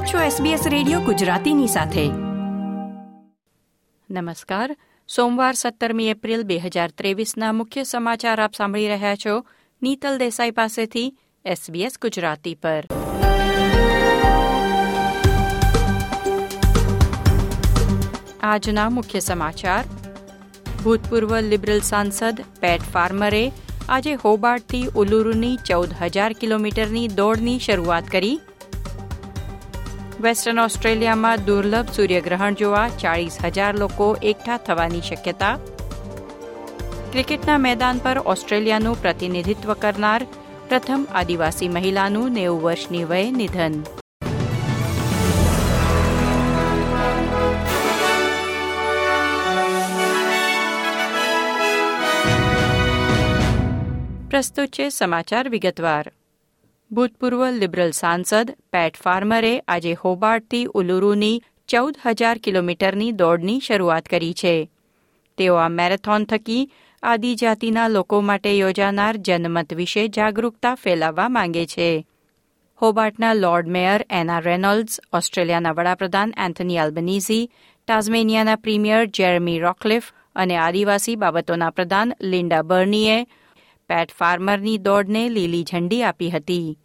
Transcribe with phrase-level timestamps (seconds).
[0.00, 2.08] આપ છો SBS radio ગુજરાતીની સાથે.
[4.10, 4.76] નમસ્કાર.
[5.16, 9.46] સોમવાર સત્તરમી એપ્રિલ બે હજાર ત્રેવીસના મુખ્ય સમાચાર આપ સાંભળી રહ્યા છો.
[9.82, 12.86] નીતલ દેસાઈ પાસેથી SBS ગુજરાતી પર.
[18.40, 19.84] આજના મુખ્ય સમાચાર.
[20.84, 23.52] ભૂતપૂર્વ લિબરલ સાંસદ પેટ ફાર્મરે
[23.88, 28.40] આજે હોબાર્ટથી ઉલુરુની ચૌદ હજાર કિલોમીટરની દોડની શરૂઆત કરી.
[30.20, 35.58] વેસ્ટર્ન ઓસ્ટ્રેલિયામાં દુર્લભ સૂર્યગ્રહણ જોવા ચાળીસ હજાર લોકો એકઠા થવાની શક્યતા.
[37.12, 40.26] ક્રિકેટના મેદાન પર ઓસ્ટ્રેલિયાનું પ્રતિનિધિત્વ કરનાર
[40.68, 43.82] પ્રથમ આદિવાસી મહિલાનું નેવું વર્ષની વયે નિધન.
[54.30, 56.12] પ્રસ્તુત છે સમાચાર વિગતવાર.
[56.92, 64.70] ભૂતપૂર્વ લિબરલ સાંસદ પેટ ફાર્મરે આજે હોબાર્ટથી ઉલુરુની ચૌદ હજાર કિલોમીટરની દોડની શરૂઆત કરી છે.
[65.38, 72.06] તેઓ આ મેરેથોન થકી આદિજાતિના લોકો માટે યોજાનાર જનમત વિશે જાગરૂકતા ફેલાવવા માંગે છે.
[72.82, 77.50] હોબાર્ટના લોર્ડ મેયર એના રેનોલ્ડ્સ, ઓસ્ટ્રેલિયાના વડાપ્રધાન એન્થની આલ્બનીઝી
[77.88, 83.26] ટાઝમેનિયાના પ્રીમિયર જેરમી રોકલિફ અને આદિવાસી બાબતોના પ્રધાન લિન્ડા બર્નીએ
[83.88, 86.78] પેટ ફાર્મરની દોડને લીલી ઝંડી આપી હતી.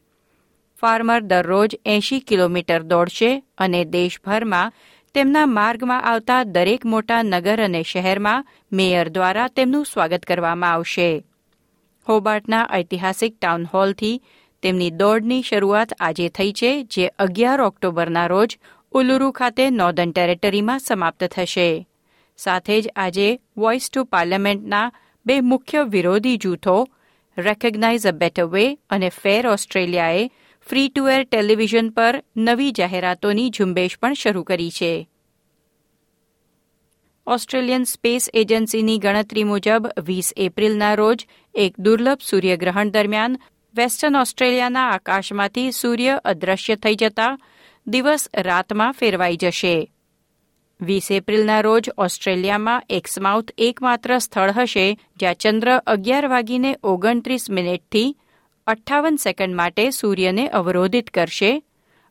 [0.86, 4.74] ફાર્મર દરરોજ એંશી કિલોમીટર દોડશે અને દેશભરમાં
[5.14, 11.24] તેમના માર્ગમાં આવતા દરેક મોટા નગર અને શહેરમાં મેયર દ્વારા તેમનું સ્વાગત કરવામાં આવશે.
[12.08, 14.22] હોબાર્ટના ઐતિહાસિક ટાઉન હોલથી
[14.64, 18.58] તેમની દોડની શરૂઆત આજે થઈ છે, જે અગિયાર ઓક્ટોબરના રોજ
[18.92, 21.88] ઉલુરુ ખાતે નોર્ધન ટેરેટરીમાં સમાપ્ત થશે.
[22.38, 24.92] સાથે જ આજે વોઇસ ટુ પાર્લામેન્ટના
[25.26, 26.78] બે મુખ્ય વિરોધી જૂથો,
[27.38, 30.26] રેકગ્નાઇઝ અ બેટર વે અને ફેર ઓસ્ટ્રેલિયાએ
[30.70, 35.10] ફ્રી ટુ એર ટેલિવિઝન પર નવી જાહેરાતોની ઝુંબેશ પણ શરૂ કરી છે.
[37.28, 43.38] ઓસ્ટ્રેલિયન સ્પેસ એજન્સીની ગણતરી મુજબ વીસ એપ્રિલના રોજ એક દુર્લભ સૂર્યગ્રહણ દરમિયાન
[43.76, 47.38] વેસ્ટર્ન ઓસ્ટ્રેલિયાના આકાશમાંથી સૂર્ય અદૃશ્ય થઈ જતા
[47.88, 49.92] દિવસ રાતમાં ફેરવાઈ જશે.
[50.82, 58.18] વીસ એપ્રિલના રોજ ઓસ્ટ્રેલિયામાં એક્સમાઉથ એકમાત્ર સ્થળ હશે જ્યાં ચંદ્ર અગિયાર વાગીને ઓગણત્રીસ મિનિટથી
[58.68, 61.64] અઠ્ઠાવન સેકન્ડ માટે સૂર્યને અવરોધિત કરશે.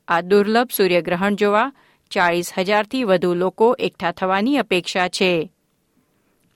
[0.08, 1.72] આ દુર્લભ સૂર્યગ્રહણ જોવા
[2.10, 5.50] ચાળીસ હજારથી વધુ લોકો એકઠા થવાની અપેક્ષા છે.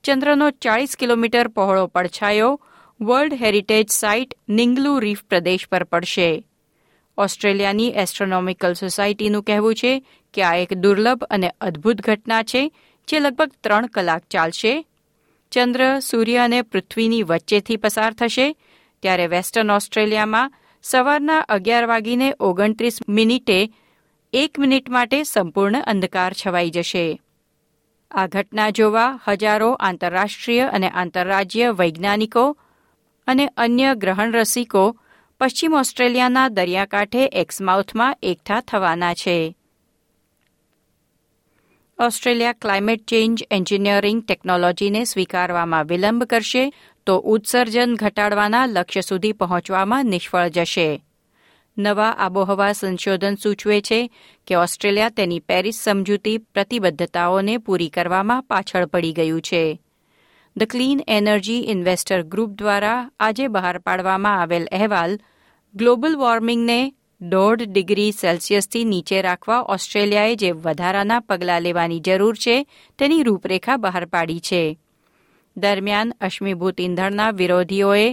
[0.04, 2.60] ચંદ્રનો ચાળીસ કિલોમીટર પહોળો પડછાયો
[3.00, 6.44] world heritage site Ningaloo reef પ્રદેશ પર પડશે.
[7.19, 10.04] ઓસ્ટ્રેલિયાની એસ્ટ્રોનોમિકલ સોસાયટીનું કહેવું છે
[10.34, 12.72] કે આ એક દુર્લભ અને અદ્ભુત ઘટના છે
[13.09, 14.84] જે લગભગ ત્રણ કલાક ચાલશે.
[15.50, 18.56] ચંદ્ર, સૂર્ય અને પૃથ્વીની વચ્ચેથી પસાર થશે
[19.03, 23.72] ત્યારે વેસ્ટર્ન ઓસ્ટ્રેલિયામાં સવારના અગિયાર વાગીને ઓગણત્રીસ મિનિટે
[24.32, 27.20] એક મિનિટ માટે સંપૂર્ણ અંધકાર છવાઈ જશે.
[28.10, 32.59] આ ઘટના જોવા હજારો આંતરરાષ્ટ્રીય અને આંતરરાજ્ય વૈજ્ઞાનિકો
[33.26, 34.97] અને અન્ય ગ્રહણ રસિકો
[35.41, 39.56] પશ્ચિમ ઓસ્ટ્રેલિયાના દરિયાકાંઠે એક્સમાઉથમાં એકઠા થવાના છે.
[41.98, 46.72] ઓસ્ટ્રેલિયા ક્લાઇમેટ ચેન્જ એન્જિનિયરિંગ ટેકનોલોજીને સ્વીકારવામાં વિલંબ કરશે
[47.09, 51.05] તો ઉત્સર્જન ઘટાડવાના લક્ષ્ય સુધી પહોંચવામાં નિષ્ફળ જશે.
[51.79, 54.11] નવા આબોહવા સંશોધન સૂચવે છે
[54.47, 59.81] કે ઓસ્ટ્રેલિયા તેની પેરિસ સમજૂતી પ્રતિબદ્ધતાઓને પૂરી કરવામાં પાછળ પડી ગયું છે.
[60.57, 65.19] The clean energy investor group દ્વારા આજે બહાર પાડવામાં આવેલ અહેવાલ
[65.75, 72.67] ગ્લોબલ વોર્મિંગને દોઢ ડિગ્રી સેલ્સિયસથી નીચે રાખવા ઓસ્ટ્રેલિયાએ જે વધારાના પગલાં લેવાની જરૂર છે
[72.99, 74.79] તેની રૂપરેખા બહાર પાડી છે.
[75.59, 78.07] દરમિયાન અશ્મિભૂત ઇંધણના વિરોધીઓએ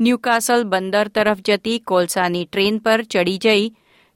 [0.00, 3.64] ન્યૂકાસલ બંદર તરફ જતી કોલસાની ટ્રેન પર ચડી જઈ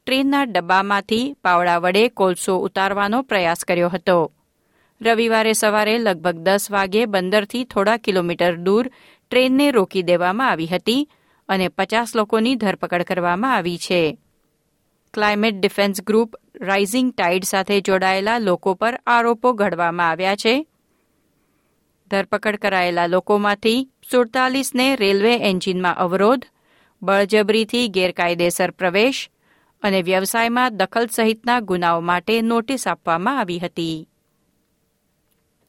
[0.06, 4.32] ટ્રેનના ડબ્બામાંથી પાવડા વડે કોલસો ઉતારવાનો પ્રયાસ કર્યો હતો.
[5.00, 8.90] રવિવારે સવારે લગભગ દસ વાગે બંદરથી થોડા કિલોમીટર દૂર
[9.30, 11.08] ટ્રેનને રોકી દેવામાં આવી હતી
[11.48, 14.18] અને પચાસ લોકોની ધરપકડ કરવામાં આવી છે.
[15.14, 20.66] Climate defence group rising tide સાથે જોડાયેલા લોકો પર આરોપો ઘડવામાં આવ્યા છે.
[22.12, 26.44] ધરપકડ કરાયેલા લોકોમાંથી સુડતાલીસને રેલવે એન્જિનમાં અવરોધ,
[27.02, 29.30] બળજબરીથી ગેરકાયદેસર પ્રવેશ
[29.82, 34.08] અને વ્યવસાયમાં દખલ સહિતના ગુનાઓ માટે નોટિસ આપવામાં આવી હતી.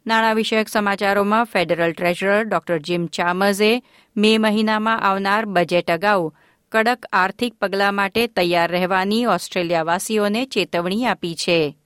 [0.07, 3.81] નાણાં વિષયક સમાચારોમાં federal treasurer doctor Jim Chalmers
[4.17, 6.31] May મહિનામાં આવનાર બજેટ અગાઉ
[6.71, 11.77] કડક આર્થિક પગલાં માટે તૈયાર રહેવાની ઓસ્ટ્રેલિયાવાસીઓને ચેતવણી આપી છે.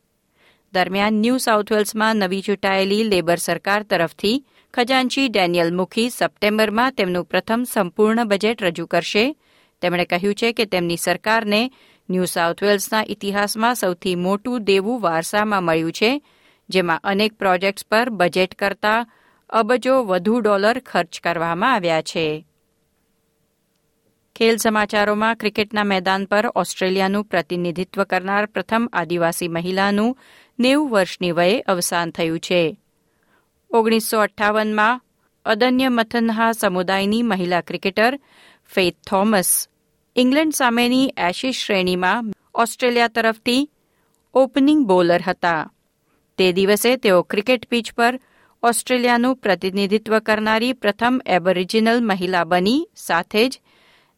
[0.73, 7.63] દરમિયાન ન્યૂ સાઉથ વેલ્સમાં નવી ચૂંટાયેલી લેબર સરકાર તરફથી ખજાનચી ડેનિયલ મુખી સપ્ટેમ્બરમાં તેમનું પ્રથમ
[7.73, 9.35] સંપૂર્ણ બજેટ રજૂ કરશે.
[9.81, 11.71] તેમણે કહ્યું છે કે તેમની સરકારને
[12.09, 16.21] ન્યૂ સાઉથ વેલ્સના ઇતિહાસમાં સૌથી મોટું દેવું વારસામાં મળ્યું છે,
[16.69, 19.07] જેમાં અનેક પ્રોજેક્ટ્સ પર બજેટ કરતાં
[19.49, 22.45] અબજો વધુ ડોલર ખર્ચ કરવામાં આવ્યા છે.
[24.35, 30.17] ખેલ સમાચારોમાં ક્રિકેટના મેદાન પર ઓસ્ટ્રેલિયાનું પ્રતિનિધિત્વ કરનાર પ્રથમ આદિવાસી મહિલાનું
[30.59, 32.79] નેવું વર્ષની વયે અવસાન થયું છે.
[33.71, 35.01] ઓગણીસો અઠ્ઠાવનમાં
[35.45, 38.19] અદન્ય મથનહા સમુદાયની મહિલા ક્રિકેટર
[38.73, 39.67] ફેથ થોમસ
[40.15, 42.25] ઇંગ્લેન્ડ સામેની એશિસ શ્રેણીમાં
[42.55, 43.69] ઓસ્ટ્રેલિયા તરફથી
[44.33, 45.71] ઓપનિંગ બોલર હતા.
[46.37, 48.19] તે દિવસે તેઓ ક્રિકેટ પીચ પર
[48.63, 53.59] ઓસ્ટ્રેલિયાનું પ્રતિનિધિત્વ કરનારી પ્રથમ એબોરિજિનલ મહિલા બની, સાથે જ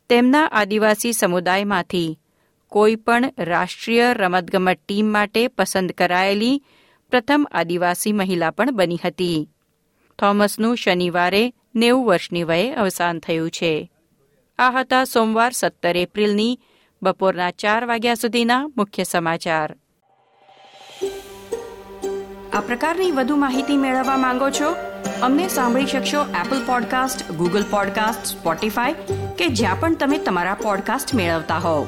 [0.10, 2.20] તેમના આદિવાસી સમુદાયમાંથી
[2.70, 6.64] કોઈપણ રાષ્ટ્રીય રમતગમત ટીમ માટે પસંદ કરાયેલી
[7.12, 9.50] પ્રથમ આદિવાસી મહિલા પણ બની હતી.
[10.20, 13.92] થોમસનું શનિવારે નેવું વર્ષની વયે અવસાન થયું છે.
[14.60, 16.60] આ હતા સોમવાર સત્તર એપ્રિલની
[17.04, 19.76] બપોરના ચાર વાગ્યા સુધીના મુખ્ય સમાચાર.
[22.54, 24.76] આ પ્રકારની વધુ માહિતી મેળવવા માંગો છો?
[25.22, 28.94] અમને સાંભળી શકશો Apple podcast Google podcast Spotify
[29.38, 31.88] કે જ્યાં પણ તમે તમારા પોડકાસ્ટ મેળવતા હોવ.